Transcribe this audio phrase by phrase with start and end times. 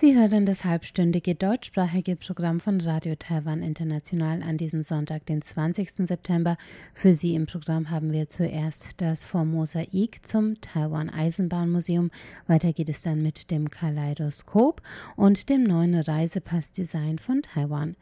[0.00, 5.90] Sie hören das halbstündige deutschsprachige Programm von Radio Taiwan International an diesem Sonntag, den 20.
[6.06, 6.56] September.
[6.94, 12.12] Für Sie im Programm haben wir zuerst das Formosaik zum Taiwan Eisenbahnmuseum.
[12.46, 14.82] Weiter geht es dann mit dem Kaleidoskop
[15.16, 17.96] und dem neuen Reisepassdesign von Taiwan.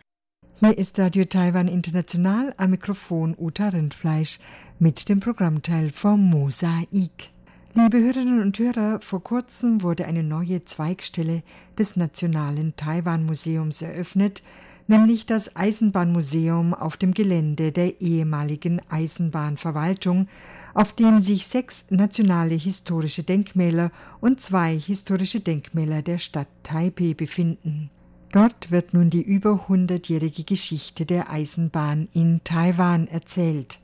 [0.57, 4.39] Hier ist Radio Taiwan International am Mikrofon Uta Rindfleisch
[4.79, 7.31] mit dem Programmteil vom Mosaik.
[7.79, 11.43] Liebe Hörerinnen und Hörer, vor kurzem wurde eine neue Zweigstelle
[11.79, 14.43] des Nationalen Taiwan-Museums eröffnet,
[14.87, 20.27] nämlich das Eisenbahnmuseum auf dem Gelände der ehemaligen Eisenbahnverwaltung,
[20.73, 23.91] auf dem sich sechs nationale historische Denkmäler
[24.23, 27.91] und zwei historische Denkmäler der Stadt Taipei befinden.
[28.33, 33.81] Dort wird nun die über hundertjährige Geschichte der Eisenbahn in Taiwan erzählt.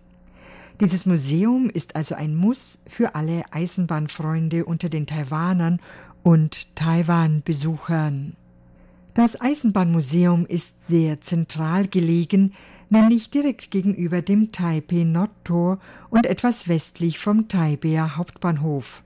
[0.81, 5.81] Dieses Museum ist also ein Muss für alle Eisenbahnfreunde unter den Taiwanern
[6.23, 8.37] und Taiwan-Besuchern.
[9.15, 12.55] Das Eisenbahnmuseum ist sehr zentral gelegen,
[12.89, 19.03] nämlich direkt gegenüber dem Taipei Nordtor und etwas westlich vom Taipeier Hauptbahnhof.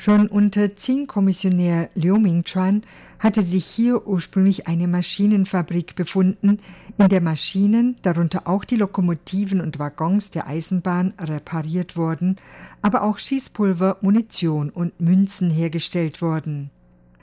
[0.00, 2.84] Schon unter Qing-Kommissionär Liu Mingchuan
[3.18, 6.60] hatte sich hier ursprünglich eine Maschinenfabrik befunden,
[6.98, 12.36] in der Maschinen, darunter auch die Lokomotiven und Waggons der Eisenbahn, repariert wurden,
[12.80, 16.70] aber auch Schießpulver, Munition und Münzen hergestellt wurden.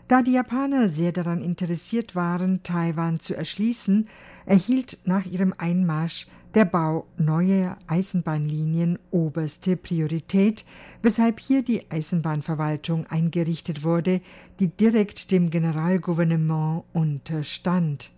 [0.10, 4.10] Da die Japaner sehr daran interessiert waren, Taiwan zu erschließen,
[4.45, 10.66] erhielt nach ihrem Einmarsch der Bau neuer Eisenbahnlinien oberste Priorität,
[11.02, 14.22] weshalb hier die Eisenbahnverwaltung eingerichtet wurde,
[14.59, 18.11] die direkt dem Generalgouvernement unterstand.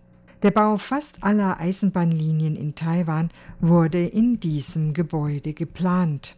[0.44, 6.37] Der Bau fast aller Eisenbahnlinien in Taiwan wurde in diesem Gebäude geplant.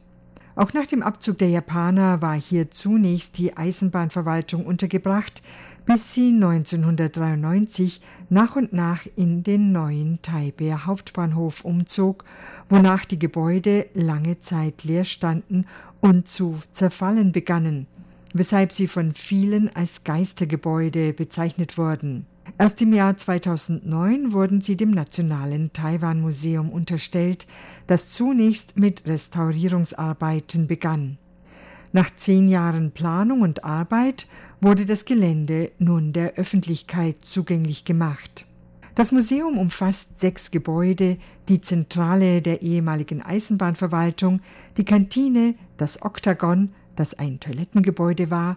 [0.61, 5.43] Auch nach dem Abzug der Japaner war hier zunächst die Eisenbahnverwaltung untergebracht,
[5.87, 12.27] bis sie 1993 nach und nach in den neuen Taipei Hauptbahnhof umzog,
[12.69, 15.65] wonach die Gebäude lange Zeit leer standen
[16.03, 17.87] und zu zerfallen begannen,
[18.35, 22.27] weshalb sie von vielen als Geistergebäude bezeichnet wurden.
[22.59, 27.47] Erst im Jahr 2009 wurden sie dem Nationalen Taiwan Museum unterstellt,
[27.87, 31.19] das zunächst mit Restaurierungsarbeiten begann.
[31.93, 34.29] Nach zehn Jahren Planung und Arbeit
[34.61, 38.47] wurde das Gelände nun der Öffentlichkeit zugänglich gemacht.
[38.95, 41.17] Das Museum umfasst sechs Gebäude,
[41.49, 44.41] die Zentrale der ehemaligen Eisenbahnverwaltung,
[44.77, 48.57] die Kantine, das Oktagon, das ein Toilettengebäude war,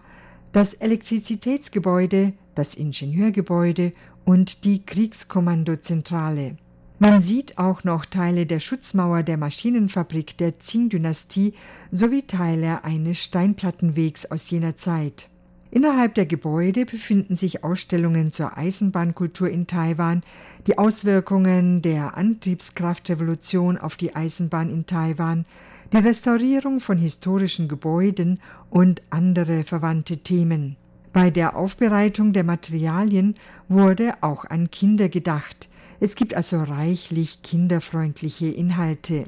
[0.54, 3.92] das Elektrizitätsgebäude, das Ingenieurgebäude
[4.24, 6.56] und die Kriegskommandozentrale.
[7.00, 11.54] Man sieht auch noch Teile der Schutzmauer der Maschinenfabrik der Qing-Dynastie
[11.90, 15.28] sowie Teile eines Steinplattenwegs aus jener Zeit.
[15.72, 20.22] Innerhalb der Gebäude befinden sich Ausstellungen zur Eisenbahnkultur in Taiwan,
[20.68, 25.46] die Auswirkungen der Antriebskraftrevolution auf die Eisenbahn in Taiwan,
[25.92, 28.40] die Restaurierung von historischen Gebäuden
[28.70, 30.76] und andere verwandte Themen.
[31.12, 33.36] Bei der Aufbereitung der Materialien
[33.68, 35.68] wurde auch an Kinder gedacht.
[36.00, 39.26] Es gibt also reichlich kinderfreundliche Inhalte.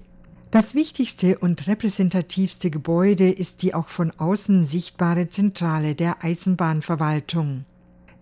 [0.50, 7.65] Das wichtigste und repräsentativste Gebäude ist die auch von außen sichtbare Zentrale der Eisenbahnverwaltung.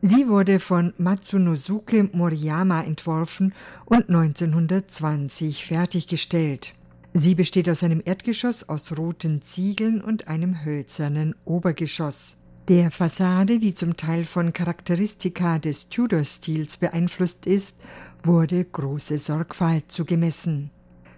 [0.03, 3.55] Sie wurde von Matsunosuke Moriyama entworfen
[3.87, 6.75] und 1920 fertiggestellt.
[7.17, 12.37] Sie besteht aus einem Erdgeschoss aus roten Ziegeln und einem hölzernen Obergeschoss.
[12.67, 17.77] Der Fassade, die zum Teil von Charakteristika des Tudor-Stils beeinflusst ist,
[18.25, 20.71] wurde große Sorgfalt zugemessen.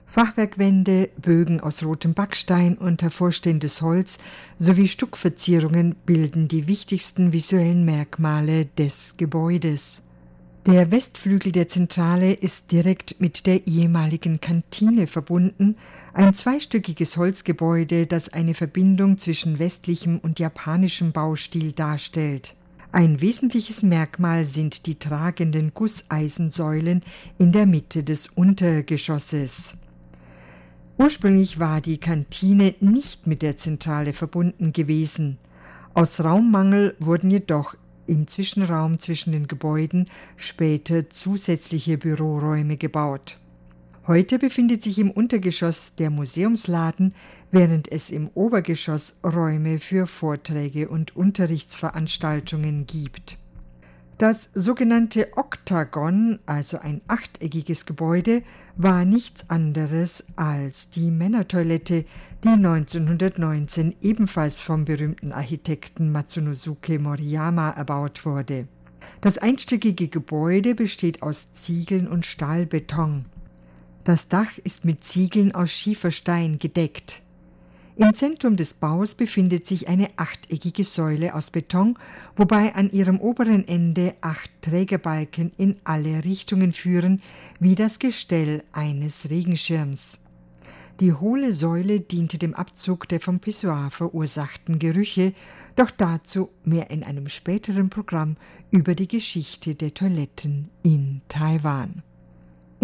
[0.05, 4.19] Fachwerkwände, Bögen aus rotem Backstein und hervorstehendes Holz
[4.59, 10.03] sowie Stuckverzierungen bilden die wichtigsten visuellen Merkmale des Gebäudes.
[10.67, 15.77] Der Westflügel der Zentrale ist direkt mit der ehemaligen Kantine verbunden,
[16.13, 22.57] ein zweistöckiges Holzgebäude, das eine Verbindung zwischen westlichem und japanischem Baustil darstellt.
[22.91, 27.05] Ein wesentliches Merkmal sind die tragenden Gusseisensäulen
[27.39, 29.75] in der Mitte des Untergeschosses.
[30.99, 35.39] Ursprünglich war die Kantine nicht mit der Zentrale verbunden gewesen.
[35.95, 37.77] Aus Raummangel wurden jedoch
[38.07, 43.39] im Zwischenraum zwischen den Gebäuden später zusätzliche Büroräume gebaut.
[44.07, 47.13] Heute befindet sich im Untergeschoss der Museumsladen,
[47.51, 53.39] während es im Obergeschoss Räume für Vorträge und Unterrichtsveranstaltungen gibt.
[54.19, 58.43] Das sogenannte Oktagon, also ein achteckiges Gebäude,
[58.75, 62.07] war nichts anderes als die Männertoilette,
[62.43, 68.69] die 1919 ebenfalls vom berühmten Architekten Matsunosuke Moriyama erbaut wurde.
[69.21, 73.27] Das einstöckige Gebäude besteht aus Ziegeln und Stahlbeton.
[74.03, 77.23] Das Dach ist mit Ziegeln aus Schieferstein gedeckt.
[77.99, 81.99] Im Zentrum des Baus befindet sich eine achteckige Säule aus Beton,
[82.37, 87.23] wobei an ihrem oberen Ende acht Trägerbalken in alle Richtungen führen,
[87.59, 90.19] wie das Gestell eines Regenschirms.
[91.01, 95.33] Die hohle Säule diente dem Abzug der vom Pissoir verursachten Gerüche,
[95.75, 98.37] doch dazu mehr in einem späteren Programm
[98.71, 102.03] über die Geschichte der Toiletten in Taiwan.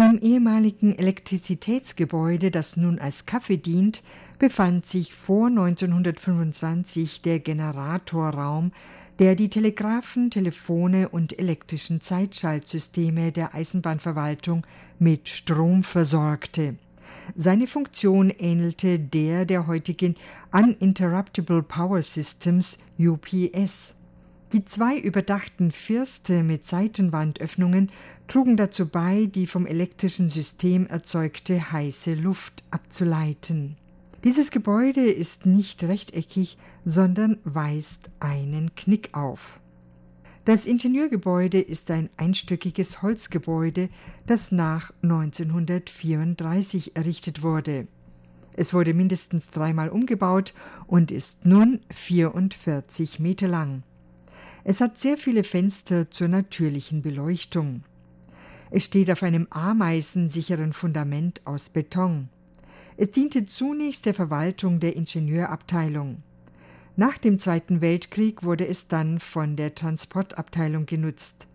[0.09, 4.03] Im ehemaligen Elektrizitätsgebäude, das nun als Kaffee dient,
[4.37, 8.73] befand sich vor 1925 der Generatorraum,
[9.19, 14.67] der die Telegraphen, Telefone und elektrischen Zeitschaltsysteme der Eisenbahnverwaltung
[14.99, 16.75] mit Strom versorgte.
[17.35, 20.15] Seine Funktion ähnelte der der heutigen
[20.51, 23.95] Uninterruptible Power Systems UPS.
[24.53, 27.89] Die zwei überdachten Firste mit Seitenwandöffnungen
[28.27, 33.77] trugen dazu bei, die vom elektrischen System erzeugte heiße Luft abzuleiten.
[34.23, 39.59] Dieses Gebäude ist nicht rechteckig, sondern weist einen Knick auf.
[40.45, 43.89] Das Ingenieurgebäude ist ein einstöckiges Holzgebäude,
[44.27, 47.87] das nach 1934 errichtet wurde.
[48.55, 50.53] Es wurde mindestens dreimal umgebaut
[50.85, 53.81] und ist nun 44 Meter lang.
[54.63, 57.83] Es hat sehr viele Fenster zur natürlichen Beleuchtung.
[58.71, 62.29] Es steht auf einem ameisensicheren Fundament aus Beton.
[62.97, 66.23] Es diente zunächst der Verwaltung der Ingenieurabteilung.
[66.95, 71.47] Nach dem Zweiten Weltkrieg wurde es dann von der Transportabteilung genutzt.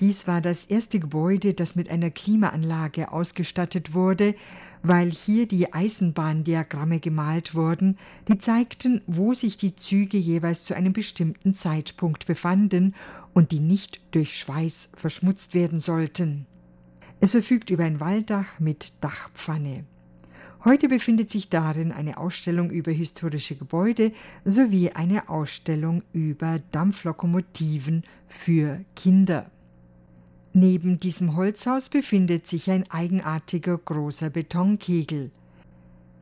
[0.00, 4.34] Dies war das erste Gebäude, das mit einer Klimaanlage ausgestattet wurde,
[4.82, 7.96] weil hier die Eisenbahndiagramme gemalt wurden,
[8.28, 12.94] die zeigten, wo sich die Züge jeweils zu einem bestimmten Zeitpunkt befanden
[13.32, 16.44] und die nicht durch Schweiß verschmutzt werden sollten.
[17.20, 19.84] Es verfügt über ein Walldach mit Dachpfanne.
[20.62, 24.12] Heute befindet sich darin eine Ausstellung über historische Gebäude
[24.44, 29.50] sowie eine Ausstellung über Dampflokomotiven für Kinder.
[30.58, 35.30] Neben diesem Holzhaus befindet sich ein eigenartiger großer Betonkegel.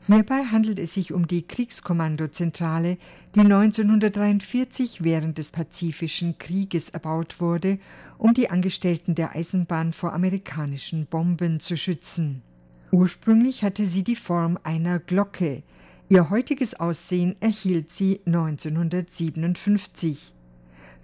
[0.09, 2.99] Hierbei handelt es sich um die Kriegskommandozentrale,
[3.37, 7.79] die 1943 während des Pazifischen Krieges erbaut wurde,
[8.19, 12.43] um die Angestellten der Eisenbahn vor amerikanischen Bomben zu schützen.
[12.91, 15.63] Ursprünglich hatte sie die Form einer Glocke.
[16.09, 20.35] Ihr heutiges Aussehen erhielt sie 1957.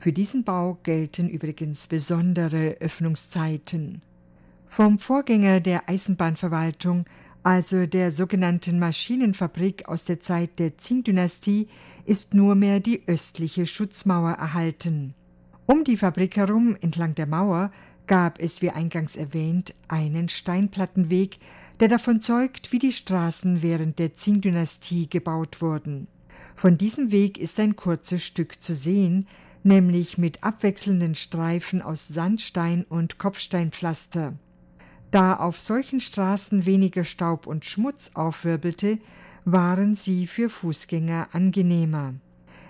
[0.00, 4.00] Für diesen Bau gelten übrigens besondere Öffnungszeiten.
[4.66, 7.04] Vom Vorgänger der Eisenbahnverwaltung,
[7.42, 11.68] also der sogenannten Maschinenfabrik aus der Zeit der Qing-Dynastie,
[12.06, 15.12] ist nur mehr die östliche Schutzmauer erhalten.
[15.66, 17.70] Um die Fabrik herum, entlang der Mauer,
[18.06, 21.36] gab es, wie eingangs erwähnt, einen Steinplattenweg,
[21.78, 26.06] der davon zeugt, wie die Straßen während der Qing-Dynastie gebaut wurden.
[26.60, 29.26] Von diesem Weg ist ein kurzes Stück zu sehen,
[29.62, 34.34] nämlich mit abwechselnden Streifen aus Sandstein und Kopfsteinpflaster.
[35.10, 38.98] Da auf solchen Straßen weniger Staub und Schmutz aufwirbelte,
[39.46, 42.12] waren sie für Fußgänger angenehmer.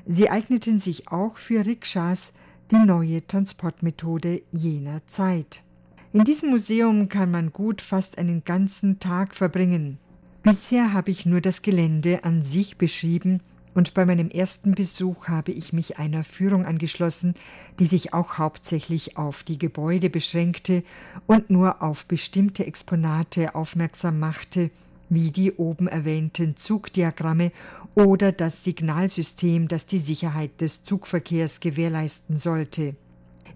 [0.06, 2.32] Sie eigneten sich auch für Rikschas,
[2.70, 5.64] die neue Transportmethode jener Zeit.
[6.12, 9.99] In diesem Museum kann man gut fast einen ganzen Tag verbringen.
[10.44, 13.40] Bisher habe ich nur das Gelände an sich beschrieben
[13.74, 17.34] und bei meinem ersten Besuch habe ich mich einer Führung angeschlossen,
[17.78, 20.82] die sich auch hauptsächlich auf die Gebäude beschränkte
[21.26, 24.70] und nur auf bestimmte Exponate aufmerksam machte,
[25.08, 27.52] wie die oben erwähnten Zugdiagramme
[27.94, 32.94] oder das Signalsystem, das die Sicherheit des Zugverkehrs gewährleisten sollte.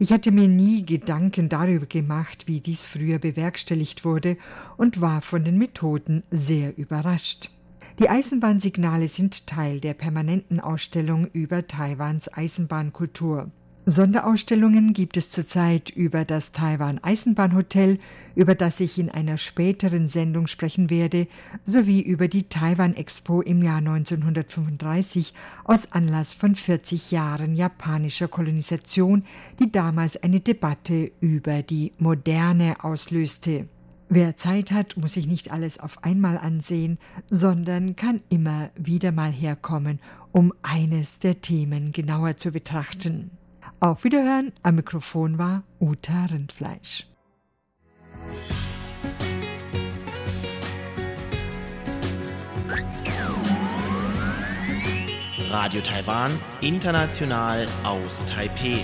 [0.00, 4.37] Ich hatte mir nie Gedanken darüber gemacht, wie dies früher bewerkstelligt wurde,
[4.76, 7.50] und war von den Methoden sehr überrascht.
[8.01, 13.53] Die Eisenbahnsignale sind Teil der permanenten Ausstellung über Taiwans Eisenbahnkultur.
[13.87, 18.01] Sonderausstellungen gibt es zurzeit über das Taiwan Eisenbahnhotel,
[18.35, 21.29] über das ich in einer späteren Sendung sprechen werde,
[21.63, 25.33] sowie über die Taiwan Expo im Jahr 1935
[25.63, 29.23] aus Anlass von 40 Jahren japanischer Kolonisation,
[29.61, 33.69] die damals eine Debatte über die Moderne auslöste.
[34.16, 36.99] Wer Zeit hat, muss sich nicht alles auf einmal ansehen,
[37.30, 39.99] sondern kann immer wieder mal herkommen,
[40.30, 43.33] um eines der Themen genauer zu betrachten.
[43.80, 47.09] Auf Wiederhören, am Mikrofon war Uta Rindfleisch.
[55.50, 56.30] Radio Taiwan,
[56.61, 58.78] international aus Taipeh.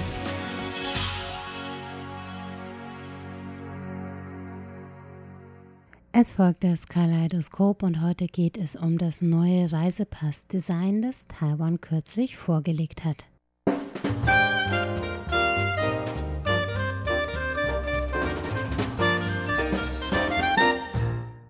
[6.13, 12.37] Es folgt das Kaleidoskop und heute geht es um das neue Reisepass-Design, das Taiwan kürzlich
[12.37, 13.27] vorgelegt hat.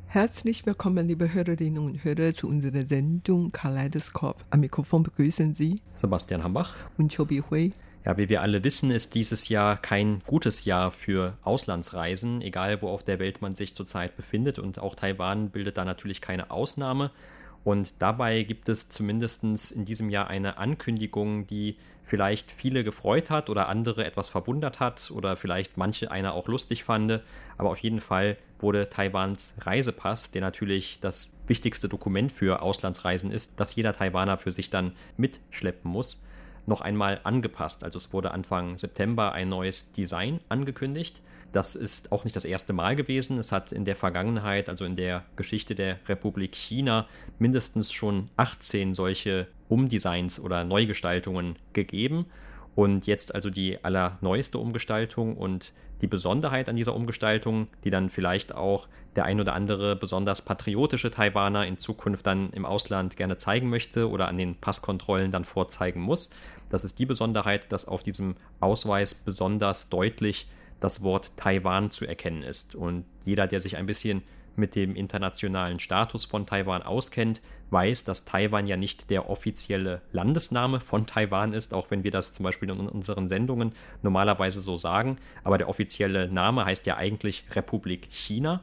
[0.08, 4.44] Herzlich willkommen, liebe Hörerinnen und Hörer, zu unserer Sendung Kaleidoskop.
[4.50, 7.72] Am Mikrofon begrüßen Sie Sebastian Hambach und Chobi Hui.
[8.04, 12.88] Ja, wie wir alle wissen, ist dieses Jahr kein gutes Jahr für Auslandsreisen, egal wo
[12.88, 14.58] auf der Welt man sich zurzeit befindet.
[14.58, 17.10] Und auch Taiwan bildet da natürlich keine Ausnahme.
[17.62, 23.50] Und dabei gibt es zumindest in diesem Jahr eine Ankündigung, die vielleicht viele gefreut hat
[23.50, 27.20] oder andere etwas verwundert hat oder vielleicht manche einer auch lustig fand.
[27.58, 33.52] Aber auf jeden Fall wurde Taiwans Reisepass, der natürlich das wichtigste Dokument für Auslandsreisen ist,
[33.56, 36.24] das jeder Taiwaner für sich dann mitschleppen muss,
[36.66, 37.84] noch einmal angepasst.
[37.84, 41.20] Also es wurde Anfang September ein neues Design angekündigt.
[41.52, 43.38] Das ist auch nicht das erste Mal gewesen.
[43.38, 48.94] Es hat in der Vergangenheit, also in der Geschichte der Republik China, mindestens schon 18
[48.94, 52.26] solche Umdesigns oder Neugestaltungen gegeben.
[52.74, 58.54] Und jetzt also die allerneueste Umgestaltung und die Besonderheit an dieser Umgestaltung, die dann vielleicht
[58.54, 63.68] auch der ein oder andere besonders patriotische Taiwaner in Zukunft dann im Ausland gerne zeigen
[63.68, 66.30] möchte oder an den Passkontrollen dann vorzeigen muss.
[66.70, 70.48] Das ist die Besonderheit, dass auf diesem Ausweis besonders deutlich
[70.78, 72.74] das Wort Taiwan zu erkennen ist.
[72.74, 74.22] Und jeder, der sich ein bisschen
[74.56, 80.80] mit dem internationalen Status von Taiwan auskennt, weiß, dass Taiwan ja nicht der offizielle Landesname
[80.80, 83.72] von Taiwan ist, auch wenn wir das zum Beispiel in unseren Sendungen
[84.02, 85.16] normalerweise so sagen.
[85.44, 88.62] Aber der offizielle Name heißt ja eigentlich Republik China.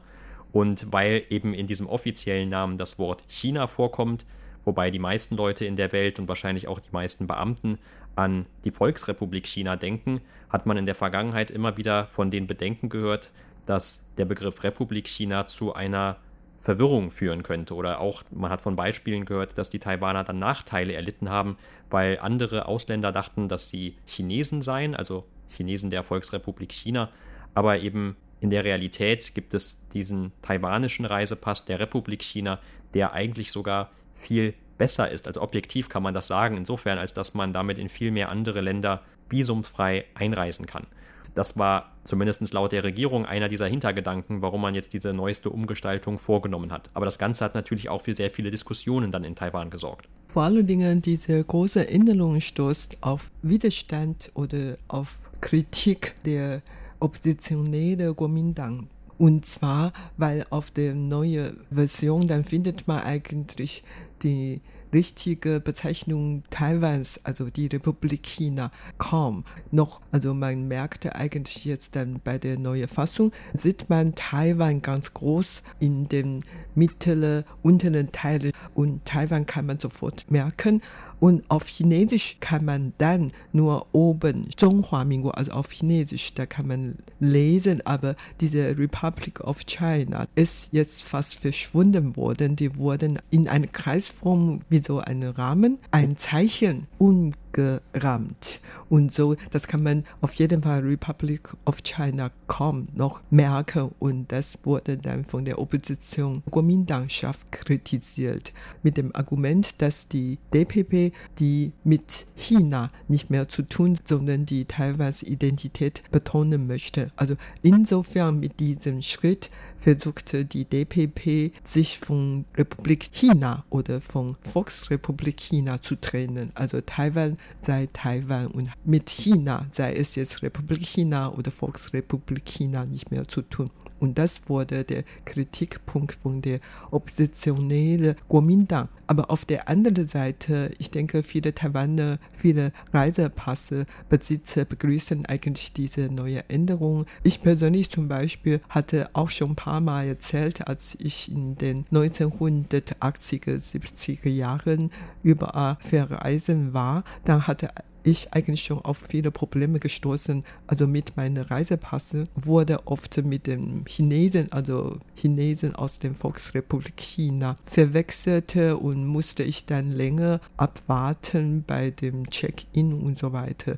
[0.52, 4.24] Und weil eben in diesem offiziellen Namen das Wort China vorkommt,
[4.64, 7.78] wobei die meisten Leute in der Welt und wahrscheinlich auch die meisten Beamten
[8.16, 12.88] an die Volksrepublik China denken, hat man in der Vergangenheit immer wieder von den Bedenken
[12.88, 13.30] gehört,
[13.66, 16.16] dass der Begriff Republik China zu einer
[16.58, 17.74] Verwirrung führen könnte.
[17.74, 21.56] Oder auch, man hat von Beispielen gehört, dass die Taiwaner dann Nachteile erlitten haben,
[21.90, 27.10] weil andere Ausländer dachten, dass sie Chinesen seien, also Chinesen der Volksrepublik China,
[27.54, 32.60] aber eben in der Realität gibt es diesen taiwanischen Reisepass der Republik China,
[32.94, 35.26] der eigentlich sogar viel besser ist.
[35.26, 38.60] Also objektiv kann man das sagen, insofern, als dass man damit in viel mehr andere
[38.60, 40.86] Länder visumfrei einreisen kann.
[41.34, 46.18] Das war zumindest laut der Regierung einer dieser Hintergedanken, warum man jetzt diese neueste Umgestaltung
[46.18, 46.90] vorgenommen hat.
[46.94, 50.08] Aber das Ganze hat natürlich auch für sehr viele Diskussionen dann in Taiwan gesorgt.
[50.26, 56.62] Vor allen Dingen diese große Änderung stoßt auf Widerstand oder auf Kritik der
[57.00, 58.88] oppositionellen Kuomintang.
[59.18, 63.82] Und zwar, weil auf der neuen Version dann findet man eigentlich
[64.22, 64.60] die
[64.92, 70.00] richtige Bezeichnung Taiwans, also die Republik China, kaum noch.
[70.12, 75.62] Also man merkte eigentlich jetzt dann bei der neuen Fassung, sieht man Taiwan ganz groß
[75.80, 80.82] in den mittleren, unteren Teilen und Taiwan kann man sofort merken.
[81.20, 86.68] Und auf Chinesisch kann man dann nur oben Zhonghua Minguo, also auf Chinesisch, da kann
[86.68, 92.54] man lesen, aber diese Republic of China ist jetzt fast verschwunden worden.
[92.54, 98.60] Die wurden in eine Kreisform wie so ein Rahmen, ein Zeichen und gerahmt.
[98.88, 103.90] Und so, das kann man auf jeden Fall Republic of China kaum noch merken.
[103.98, 108.52] Und das wurde dann von der Opposition Kuomintangschaft kritisiert.
[108.82, 114.64] Mit dem Argument, dass die DPP, die mit China nicht mehr zu tun, sondern die
[114.64, 117.10] Taiwans Identität betonen möchte.
[117.16, 125.38] Also insofern mit diesem Schritt versuchte die DPP, sich von Republik China oder von Volksrepublik
[125.40, 126.50] China zu trennen.
[126.54, 132.84] Also Taiwan sei Taiwan und mit China, sei es jetzt Republik China oder Volksrepublik China,
[132.84, 133.70] nicht mehr zu tun.
[134.00, 138.88] Und das wurde der Kritikpunkt von der oppositionellen Kuomintang.
[139.06, 146.48] Aber auf der anderen Seite, ich denke, viele Taiwaner, viele Reisepassebesitzer begrüßen eigentlich diese neue
[146.50, 147.06] Änderung.
[147.22, 151.86] Ich persönlich zum Beispiel hatte auch schon ein paar Mal erzählt, als ich in den
[151.86, 154.90] 1980er, 70er Jahren
[155.22, 157.70] überall verreisen war, dann hatte
[158.10, 160.44] ich eigentlich schon auf viele Probleme gestoßen.
[160.66, 167.56] Also mit meinen Reisepassen wurde oft mit den Chinesen, also Chinesen aus der Volksrepublik China,
[167.66, 173.76] verwechselt und musste ich dann länger abwarten bei dem Check-in und so weiter.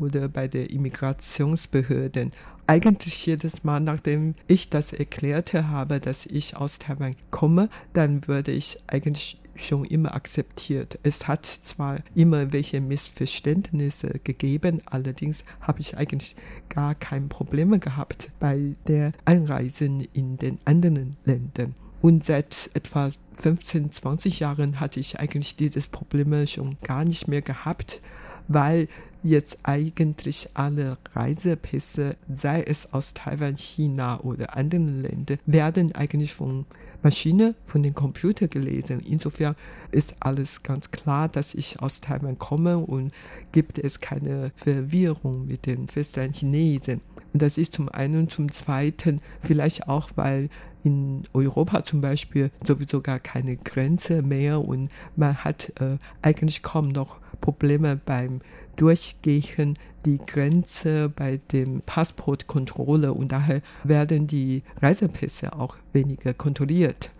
[0.00, 2.32] oder bei der Immigrationsbehörden.
[2.66, 8.52] Eigentlich jedes Mal, nachdem ich das erklärte habe, dass ich aus Taiwan komme, dann würde
[8.52, 10.98] ich eigentlich schon immer akzeptiert.
[11.02, 16.36] Es hat zwar immer welche Missverständnisse gegeben, allerdings habe ich eigentlich
[16.68, 21.74] gar keine Probleme gehabt bei der Einreisen in den anderen Ländern.
[22.02, 27.42] Und seit etwa 15, 20 Jahren hatte ich eigentlich dieses Problem schon gar nicht mehr
[27.42, 28.00] gehabt,
[28.48, 28.88] weil
[29.22, 36.66] jetzt eigentlich alle Reisepässe, sei es aus Taiwan, China oder anderen Ländern, werden eigentlich von
[37.02, 39.00] Maschine, von den Computer gelesen.
[39.00, 39.54] Insofern
[39.90, 43.12] ist alles ganz klar, dass ich aus Taiwan komme und
[43.52, 47.00] gibt es keine Verwirrung mit den Festlandchinesen.
[47.32, 50.48] Und das ist zum einen, zum zweiten vielleicht auch, weil
[50.82, 56.88] in Europa zum Beispiel sowieso gar keine Grenze mehr und man hat äh, eigentlich kaum
[56.88, 58.40] noch Probleme beim
[58.76, 67.10] Durchgehen die Grenze bei dem Passportkontrolle und daher werden die Reisepässe auch weniger kontrolliert.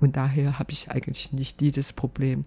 [0.00, 2.44] Und daher habe ich eigentlich nicht dieses Problem.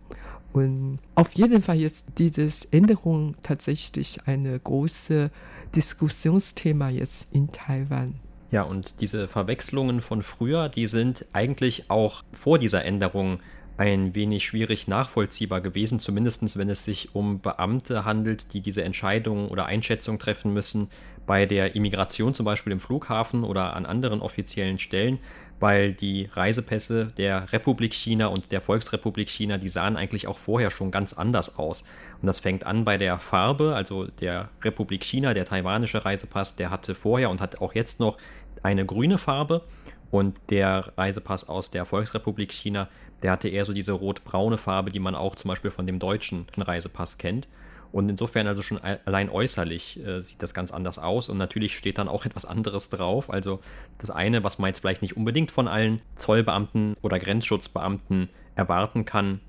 [0.52, 5.30] Und auf jeden Fall ist diese Änderung tatsächlich ein großes
[5.76, 8.16] Diskussionsthema jetzt in Taiwan.
[8.52, 13.40] Ja, und diese Verwechslungen von früher, die sind eigentlich auch vor dieser Änderung
[13.80, 19.48] ein wenig schwierig nachvollziehbar gewesen, zumindest wenn es sich um Beamte handelt, die diese Entscheidungen
[19.48, 20.90] oder Einschätzungen treffen müssen,
[21.26, 25.20] bei der Immigration zum Beispiel im Flughafen oder an anderen offiziellen Stellen,
[25.62, 30.72] weil die Reisepässe der Republik China und der Volksrepublik China, die sahen eigentlich auch vorher
[30.72, 31.84] schon ganz anders aus.
[32.22, 36.70] Und das fängt an bei der Farbe, also der Republik China, der taiwanische Reisepass, der
[36.70, 38.18] hatte vorher und hat auch jetzt noch
[38.62, 39.64] eine grüne Farbe
[40.12, 42.90] und der Reisepass aus der Volksrepublik China,
[43.24, 46.46] der hatte eher so diese rot-braune Farbe, die man auch zum Beispiel von dem deutschen
[46.58, 47.48] Reisepass kennt.
[47.92, 51.28] Und insofern also schon allein äußerlich äh, sieht das ganz anders aus.
[51.28, 53.32] Und natürlich steht dann auch etwas anderes drauf.
[53.32, 53.62] Also
[53.98, 59.40] das eine, was man jetzt vielleicht nicht unbedingt von allen Zollbeamten oder Grenzschutzbeamten erwarten kann,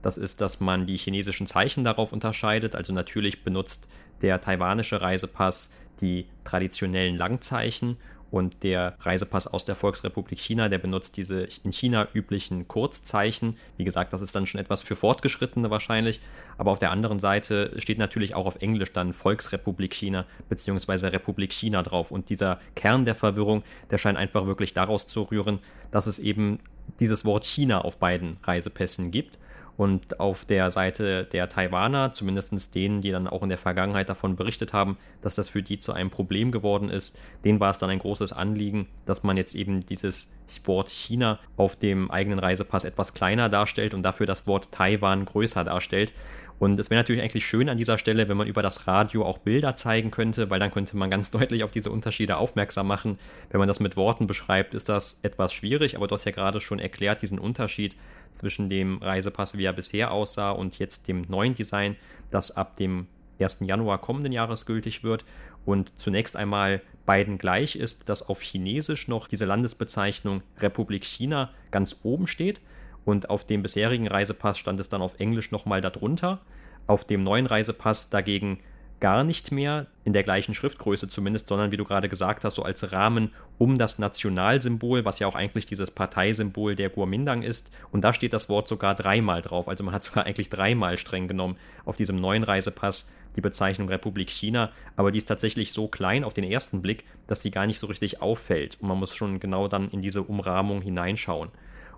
[0.00, 2.76] das ist, dass man die chinesischen Zeichen darauf unterscheidet.
[2.76, 3.88] Also natürlich benutzt
[4.22, 7.96] der taiwanische Reisepass die traditionellen Langzeichen
[8.30, 13.56] und der Reisepass aus der Volksrepublik China, der benutzt diese in China üblichen Kurzzeichen.
[13.76, 16.20] Wie gesagt, das ist dann schon etwas für Fortgeschrittene wahrscheinlich.
[16.56, 21.08] Aber auf der anderen Seite steht natürlich auch auf Englisch dann Volksrepublik China bzw.
[21.08, 22.10] Republik China drauf.
[22.10, 25.60] Und dieser Kern der Verwirrung, der scheint einfach wirklich daraus zu rühren,
[25.90, 26.58] dass es eben
[27.00, 29.38] dieses Wort China auf beiden Reisepässen gibt
[29.78, 34.34] und auf der Seite der Taiwaner, zumindest denen, die dann auch in der Vergangenheit davon
[34.34, 37.88] berichtet haben, dass das für die zu einem Problem geworden ist, denen war es dann
[37.88, 40.32] ein großes Anliegen, dass man jetzt eben dieses
[40.64, 45.62] Wort China auf dem eigenen Reisepass etwas kleiner darstellt und dafür das Wort Taiwan größer
[45.62, 46.12] darstellt.
[46.58, 49.38] Und es wäre natürlich eigentlich schön an dieser Stelle, wenn man über das Radio auch
[49.38, 53.18] Bilder zeigen könnte, weil dann könnte man ganz deutlich auf diese Unterschiede aufmerksam machen.
[53.50, 56.60] Wenn man das mit Worten beschreibt, ist das etwas schwierig, aber du hast ja gerade
[56.60, 57.94] schon erklärt, diesen Unterschied
[58.32, 61.96] zwischen dem Reisepass, wie er bisher aussah, und jetzt dem neuen Design,
[62.30, 63.06] das ab dem
[63.40, 63.58] 1.
[63.60, 65.24] Januar kommenden Jahres gültig wird
[65.64, 72.00] und zunächst einmal beiden gleich ist, dass auf Chinesisch noch diese Landesbezeichnung Republik China ganz
[72.02, 72.60] oben steht
[73.04, 76.40] und auf dem bisherigen Reisepass stand es dann auf Englisch nochmal darunter.
[76.86, 78.58] Auf dem neuen Reisepass dagegen
[79.00, 82.62] gar nicht mehr in der gleichen Schriftgröße zumindest, sondern wie du gerade gesagt hast, so
[82.62, 87.70] als Rahmen um das Nationalsymbol, was ja auch eigentlich dieses Parteisymbol der Guomindang ist.
[87.92, 89.68] Und da steht das Wort sogar dreimal drauf.
[89.68, 94.30] Also man hat sogar eigentlich dreimal streng genommen auf diesem neuen Reisepass die Bezeichnung Republik
[94.30, 94.70] China.
[94.96, 97.86] Aber die ist tatsächlich so klein auf den ersten Blick, dass sie gar nicht so
[97.86, 98.78] richtig auffällt.
[98.80, 101.50] Und man muss schon genau dann in diese Umrahmung hineinschauen.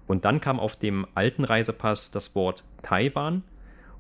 [0.07, 3.43] Und dann kam auf dem alten Reisepass das Wort Taiwan.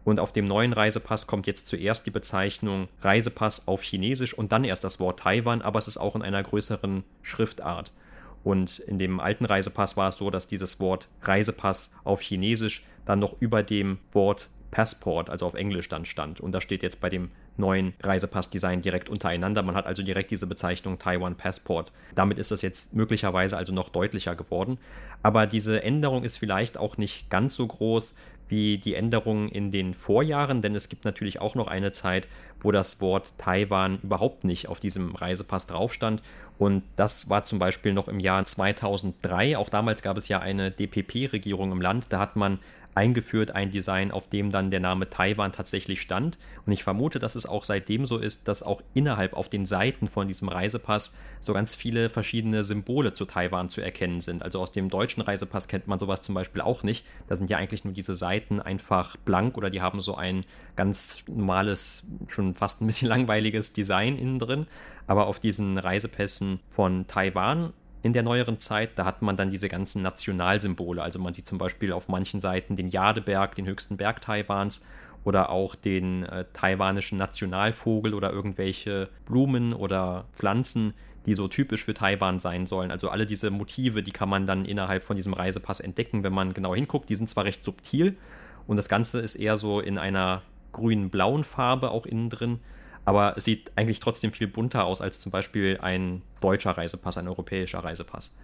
[0.04, 4.64] Und auf dem neuen Reisepass kommt jetzt zuerst die Bezeichnung Reisepass auf Chinesisch und dann
[4.64, 7.92] erst das Wort Taiwan, aber es ist auch in einer größeren Schriftart.
[8.42, 13.18] Und in dem alten Reisepass war es so, dass dieses Wort Reisepass auf Chinesisch dann
[13.18, 16.40] noch über dem Wort Passport, also auf Englisch dann stand.
[16.40, 19.62] Und das steht jetzt bei dem neuen Reisepassdesign direkt untereinander.
[19.62, 21.92] Man hat also direkt diese Bezeichnung Taiwan Passport.
[22.14, 24.78] Damit ist das jetzt möglicherweise also noch deutlicher geworden.
[25.22, 28.14] Aber diese Änderung ist vielleicht auch nicht ganz so groß
[28.50, 32.26] wie die Änderungen in den Vorjahren, denn es gibt natürlich auch noch eine Zeit,
[32.60, 36.22] wo das Wort Taiwan überhaupt nicht auf diesem Reisepass drauf stand.
[36.58, 39.56] Und das war zum Beispiel noch im Jahr 2003.
[39.56, 42.06] Auch damals gab es ja eine DPP-Regierung im Land.
[42.10, 42.58] Da hat man
[42.94, 46.38] eingeführt, ein Design, auf dem dann der Name Taiwan tatsächlich stand.
[46.66, 50.08] Und ich vermute, dass es auch seitdem so ist, dass auch innerhalb auf den Seiten
[50.08, 54.42] von diesem Reisepass so ganz viele verschiedene Symbole zu Taiwan zu erkennen sind.
[54.42, 57.04] Also aus dem deutschen Reisepass kennt man sowas zum Beispiel auch nicht.
[57.28, 60.44] Da sind ja eigentlich nur diese Seiten einfach blank oder die haben so ein
[60.76, 64.66] ganz normales, schon fast ein bisschen langweiliges Design innen drin.
[65.06, 67.72] Aber auf diesen Reisepässen von Taiwan
[68.02, 71.02] in der neueren Zeit, da hat man dann diese ganzen Nationalsymbole.
[71.02, 74.84] Also man sieht zum Beispiel auf manchen Seiten den Jadeberg, den höchsten Berg Taiwans
[75.24, 80.94] oder auch den äh, taiwanischen Nationalvogel oder irgendwelche Blumen oder Pflanzen,
[81.26, 82.90] die so typisch für Taiwan sein sollen.
[82.90, 86.54] Also alle diese Motive, die kann man dann innerhalb von diesem Reisepass entdecken, wenn man
[86.54, 87.10] genau hinguckt.
[87.10, 88.16] Die sind zwar recht subtil
[88.66, 92.60] und das Ganze ist eher so in einer grün-blauen Farbe auch innen drin
[93.10, 97.26] aber es sieht eigentlich trotzdem viel bunter aus als zum Beispiel ein deutscher Reisepass, ein
[97.26, 98.36] europäischer Reisepass.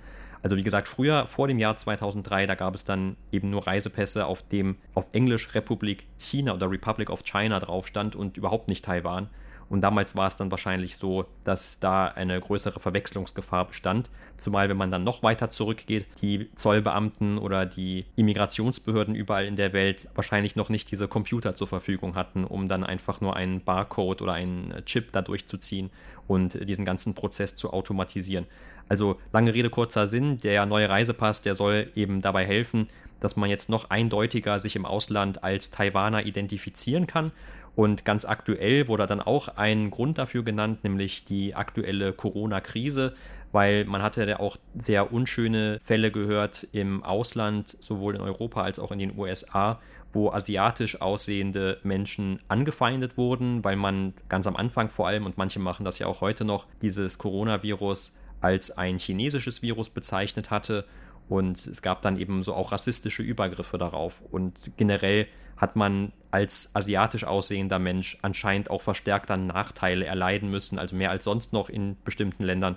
[0.42, 4.26] Also wie gesagt, früher, vor dem Jahr 2003, da gab es dann eben nur Reisepässe,
[4.26, 8.84] auf dem auf Englisch Republik China oder Republic of China drauf stand und überhaupt nicht
[8.84, 9.30] Taiwan.
[9.68, 14.08] Und damals war es dann wahrscheinlich so, dass da eine größere Verwechslungsgefahr bestand.
[14.36, 19.72] Zumal, wenn man dann noch weiter zurückgeht, die Zollbeamten oder die Immigrationsbehörden überall in der
[19.72, 24.22] Welt wahrscheinlich noch nicht diese Computer zur Verfügung hatten, um dann einfach nur einen Barcode
[24.22, 25.90] oder einen Chip da durchzuziehen
[26.28, 28.46] und diesen ganzen Prozess zu automatisieren.
[28.88, 33.48] Also lange Rede, kurzer Sinn, der neue Reisepass, der soll eben dabei helfen, dass man
[33.48, 37.32] jetzt noch eindeutiger sich im Ausland als Taiwaner identifizieren kann
[37.76, 43.14] und ganz aktuell wurde dann auch ein Grund dafür genannt, nämlich die aktuelle Corona-Krise,
[43.52, 48.78] weil man hatte ja auch sehr unschöne Fälle gehört im Ausland, sowohl in Europa als
[48.78, 49.78] auch in den USA,
[50.10, 55.58] wo asiatisch aussehende Menschen angefeindet wurden, weil man ganz am Anfang vor allem, und manche
[55.58, 60.86] machen das ja auch heute noch, dieses Coronavirus als ein chinesisches Virus bezeichnet hatte
[61.28, 64.22] und es gab dann eben so auch rassistische Übergriffe darauf.
[64.30, 70.78] Und generell hat man als asiatisch aussehender Mensch anscheinend auch verstärkt dann Nachteile erleiden müssen,
[70.78, 72.76] also mehr als sonst noch in bestimmten Ländern.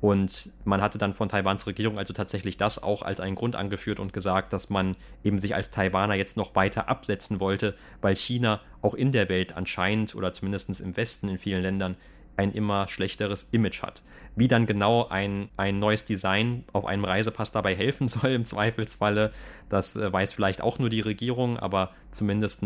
[0.00, 4.00] Und man hatte dann von Taiwans Regierung also tatsächlich das auch als einen Grund angeführt
[4.00, 8.60] und gesagt, dass man eben sich als Taiwaner jetzt noch weiter absetzen wollte, weil China
[8.82, 11.96] auch in der Welt anscheinend oder zumindest im Westen in vielen Ländern
[12.36, 14.02] ein immer schlechteres Image hat.
[14.36, 19.32] Wie dann genau ein, ein neues Design auf einem Reisepass dabei helfen soll, im Zweifelsfalle,
[19.68, 22.62] das äh, weiß vielleicht auch nur die Regierung, aber zumindest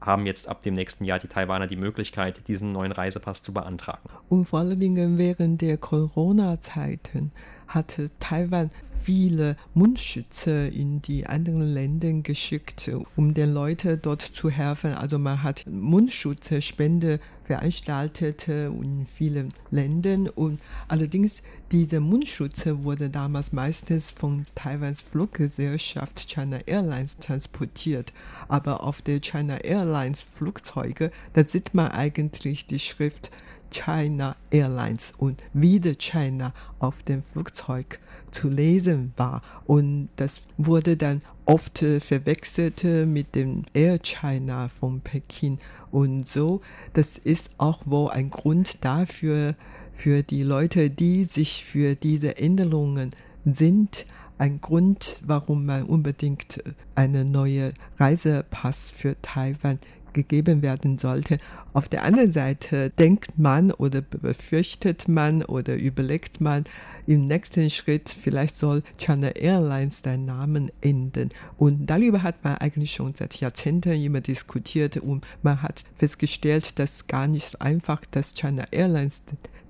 [0.00, 4.08] haben jetzt ab dem nächsten Jahr die Taiwaner die Möglichkeit, diesen neuen Reisepass zu beantragen.
[4.28, 7.32] Und vor allen Dingen während der Corona-Zeiten
[7.74, 8.70] hatte Taiwan
[9.02, 14.92] viele Mundschütze in die anderen Länder geschickt, um den Leuten dort zu helfen.
[14.92, 24.10] Also man hat Mundschutzspende veranstaltet in vielen Ländern und allerdings diese Mundschütze wurde damals meistens
[24.10, 28.12] von Taiwans Fluggesellschaft China Airlines transportiert.
[28.48, 33.30] Aber auf der China Airlines Flugzeuge, da sieht man eigentlich die Schrift
[33.70, 37.98] China Airlines und wieder China auf dem Flugzeug
[38.30, 39.42] zu lesen war.
[39.66, 45.58] Und das wurde dann oft verwechselt mit dem Air China von Peking.
[45.90, 46.60] Und so,
[46.92, 49.54] das ist auch wohl ein Grund dafür,
[50.00, 53.10] für die Leute, die sich für diese Änderungen
[53.44, 54.06] sind,
[54.38, 56.62] ein Grund, warum man unbedingt
[56.94, 59.78] einen neuen Reisepass für Taiwan
[60.12, 61.38] gegeben werden sollte.
[61.72, 66.64] Auf der anderen Seite denkt man oder befürchtet man oder überlegt man
[67.06, 71.30] im nächsten Schritt, vielleicht soll China Airlines den Namen ändern.
[71.56, 77.06] Und darüber hat man eigentlich schon seit Jahrzehnten immer diskutiert und man hat festgestellt, dass
[77.06, 79.22] gar nicht einfach, dass China Airlines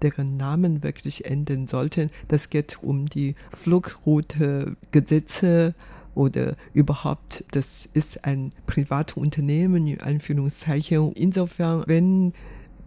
[0.03, 2.11] deren Namen wirklich ändern sollten.
[2.29, 5.75] Das geht um die Flugroute-Gesetze
[6.15, 11.13] oder überhaupt, das ist ein privates Unternehmen, in Anführungszeichen.
[11.13, 12.33] Insofern, wenn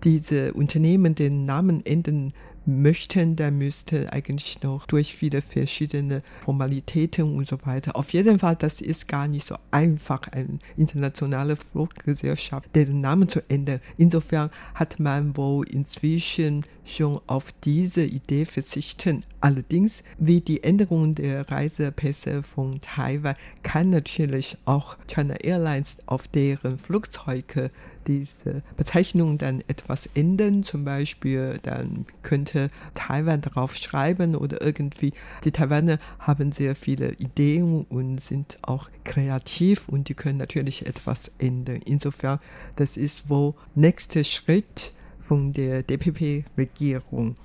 [0.03, 2.33] diese Unternehmen den Namen ändern
[2.65, 7.95] möchten, dann müsste eigentlich noch durch viele verschiedene Formalitäten und so weiter.
[7.95, 13.41] Auf jeden Fall, das ist gar nicht so einfach, eine internationale Fluggesellschaft den Namen zu
[13.49, 13.81] ändern.
[13.97, 19.23] Insofern hat man wohl inzwischen schon auf diese Idee verzichten.
[19.39, 26.77] Allerdings, wie die Änderung der Reisepässe von Taiwan kann natürlich auch China Airlines auf deren
[26.77, 27.71] Flugzeuge
[28.07, 30.63] diese Bezeichnung dann etwas ändern.
[30.63, 35.13] Zum Beispiel, dann könnte Taiwan darauf schreiben oder irgendwie.
[35.43, 41.31] Die Taiwaner haben sehr viele Ideen und sind auch kreativ und die können natürlich etwas
[41.39, 41.79] ändern.
[41.85, 42.39] Insofern,
[42.75, 47.35] das ist wohl nächster Schritt von der DPP-Regierung.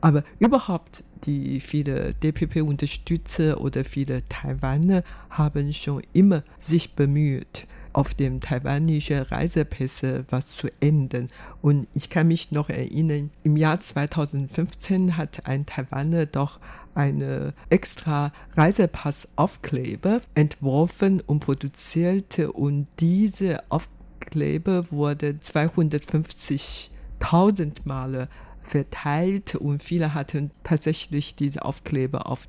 [0.00, 8.40] Aber überhaupt die viele DPP-Unterstützer oder viele Taiwaner haben schon immer sich bemüht, auf dem
[8.40, 11.28] taiwanischen Reisepässe was zu ändern.
[11.62, 16.60] Und ich kann mich noch erinnern, im Jahr 2015 hat ein Taiwaner doch
[16.94, 28.28] eine extra Reisepassaufkleber entworfen und produzierte und diese Aufkleber wurde 250.000 Male
[28.60, 32.46] verteilt und viele hatten tatsächlich diese Aufkleber auf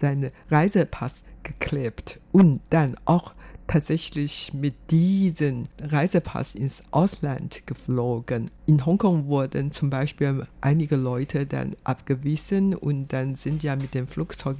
[0.00, 3.34] seinen Reisepass geklebt und dann auch
[3.66, 8.50] tatsächlich mit diesem Reisepass ins Ausland geflogen.
[8.66, 14.06] In Hongkong wurden zum Beispiel einige Leute dann abgewiesen und dann sind ja mit dem
[14.06, 14.56] Flugzeug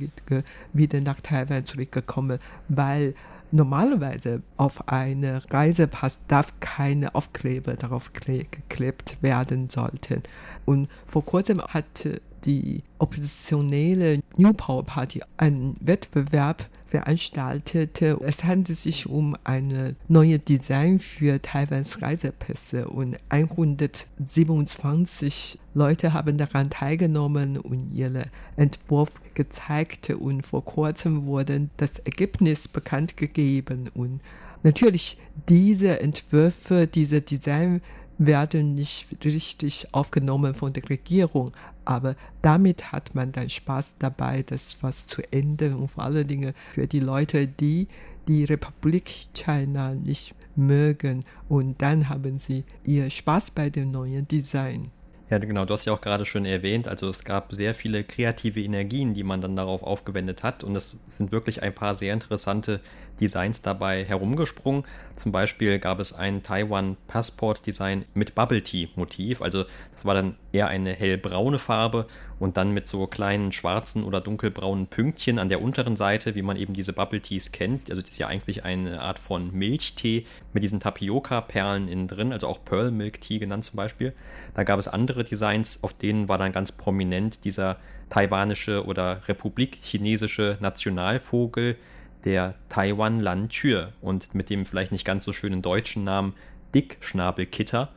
[0.72, 2.38] wieder nach Taiwan zurückgekommen,
[2.68, 3.14] weil
[3.52, 10.22] normalerweise auf einen Reisepass darf keine Aufkleber darauf geklebt werden sollten.
[10.64, 12.08] Und vor kurzem hat
[12.44, 18.18] die oppositionelle New Power Party einen Wettbewerb veranstaltete.
[18.22, 26.70] Es handelt sich um ein neues Design für Taiwans Reisepässe und 127 Leute haben daran
[26.70, 34.20] teilgenommen und ihren Entwurf gezeigt und vor kurzem wurde das Ergebnis bekannt gegeben und
[34.62, 35.18] natürlich
[35.48, 37.80] diese Entwürfe, diese Design
[38.18, 41.52] werden nicht richtig aufgenommen von der Regierung,
[41.86, 46.52] aber damit hat man dann Spaß dabei, das was zu ändern und vor allen Dingen
[46.72, 47.88] für die Leute, die
[48.28, 54.90] die Republik China nicht mögen und dann haben sie ihr Spaß bei dem neuen Design.
[55.28, 58.62] Ja, genau, du hast ja auch gerade schon erwähnt, also es gab sehr viele kreative
[58.62, 62.80] Energien, die man dann darauf aufgewendet hat und es sind wirklich ein paar sehr interessante
[63.20, 64.84] Designs dabei herumgesprungen.
[65.16, 69.42] Zum Beispiel gab es ein Taiwan Passport Design mit Bubble Tea Motiv.
[69.42, 72.06] Also das war dann eher eine hellbraune Farbe
[72.38, 76.56] und dann mit so kleinen schwarzen oder dunkelbraunen Pünktchen an der unteren Seite, wie man
[76.56, 77.88] eben diese Bubble Teas kennt.
[77.90, 82.46] Also das ist ja eigentlich eine Art von Milchtee mit diesen Tapioca-Perlen innen drin, also
[82.46, 84.12] auch Pearl Milk Tea genannt zum Beispiel.
[84.54, 87.78] Da gab es andere Designs, auf denen war dann ganz prominent dieser
[88.10, 91.76] taiwanische oder republik-chinesische Nationalvogel
[92.24, 96.34] der Taiwan Lantür und mit dem vielleicht nicht ganz so schönen deutschen Namen
[96.74, 97.90] Dickschnabelkitter.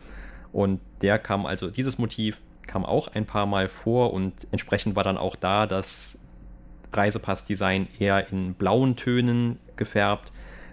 [0.51, 2.39] Und der kam also, dieses Motiv
[2.69, 6.19] kam auch ein paar Mal vor und entsprechend war dann auch da das
[6.93, 10.31] Reisepassdesign eher in blauen Tönen gefärbt.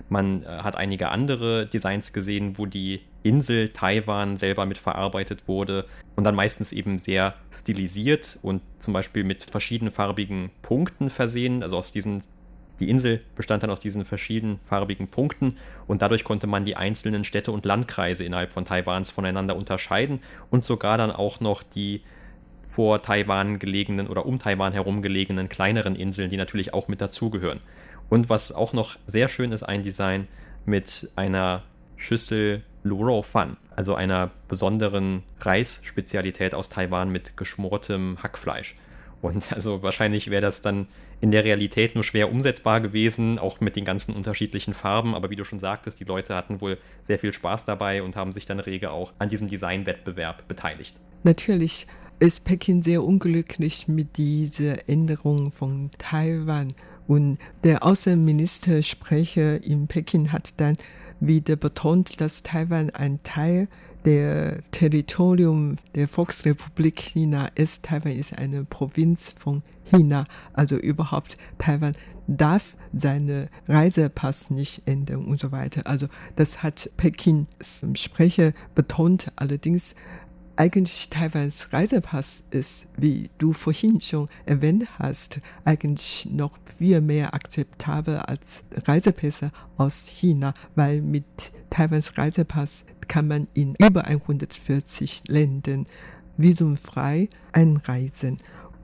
[0.09, 5.87] Man äh, hat einige andere Designs gesehen, wo die Insel Taiwan selber mit verarbeitet wurde
[6.15, 11.63] und dann meistens eben sehr stilisiert und zum Beispiel mit verschiedenfarbigen Punkten versehen.
[11.63, 12.23] Also aus diesen
[12.81, 17.25] die Insel bestand dann aus diesen verschiedenen farbigen Punkten und dadurch konnte man die einzelnen
[17.25, 22.03] Städte und Landkreise innerhalb von Taiwans voneinander unterscheiden und sogar dann auch noch die
[22.65, 27.61] vor Taiwan gelegenen oder um Taiwan herum gelegenen kleineren Inseln, die natürlich auch mit dazugehören.
[28.09, 30.27] Und was auch noch sehr schön ist, ein Design
[30.65, 31.63] mit einer
[31.97, 38.75] Schüssel Luro Fan, also einer besonderen Reisspezialität aus Taiwan mit geschmortem Hackfleisch.
[39.23, 40.87] Und also wahrscheinlich wäre das dann
[41.21, 45.15] in der Realität nur schwer umsetzbar gewesen, auch mit den ganzen unterschiedlichen Farben.
[45.15, 48.33] Aber wie du schon sagtest, die Leute hatten wohl sehr viel Spaß dabei und haben
[48.33, 50.97] sich dann rege auch an diesem Designwettbewerb beteiligt.
[51.23, 51.87] Natürlich
[52.19, 56.75] ist Peking sehr unglücklich mit dieser Änderung von Taiwan.
[57.07, 60.77] Und der Außenministersprecher in Peking hat dann
[61.21, 63.69] wieder betont, dass Taiwan ein Teil
[64.07, 67.83] der Territorium der Volksrepublik China ist.
[67.83, 71.93] Taiwan ist eine Provinz von China, also überhaupt Taiwan
[72.29, 75.87] darf seine Reisepass nicht ändern und so weiter.
[75.87, 79.31] Also das hat Pekins Sprecher betont.
[79.37, 79.95] Allerdings
[80.57, 88.19] eigentlich Taiwans Reisepass ist, wie du vorhin schon erwähnt hast, eigentlich noch viel mehr akzeptabel
[88.19, 95.87] als Reisepässe aus China, weil mit Taiwans Reisepass kann man in über 140 Ländern
[96.37, 98.39] visumfrei einreisen.